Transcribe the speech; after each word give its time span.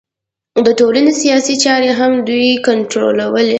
د 0.65 0.67
ټولنې 0.79 1.11
سیاسي 1.21 1.55
چارې 1.63 1.89
هم 1.99 2.11
دوی 2.27 2.49
کنټرولوي 2.67 3.45